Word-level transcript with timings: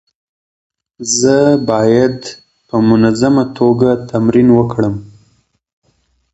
زه 1.19 1.35
باید 1.69 2.17
په 2.67 2.75
منظمه 2.89 3.43
توګه 3.57 3.89
تمرین 4.11 4.47
وکړم. 4.53 4.95